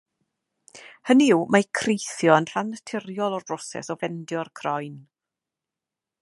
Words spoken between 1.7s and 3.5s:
creithio yn rhan naturiol o'r